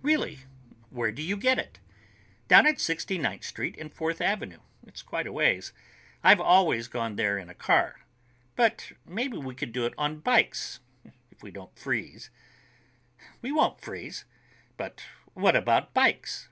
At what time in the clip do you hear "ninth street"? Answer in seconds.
3.18-3.76